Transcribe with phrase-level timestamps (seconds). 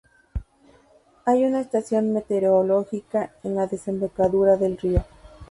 [1.25, 5.05] Hay una estación meteorológica en la desembocadura del río.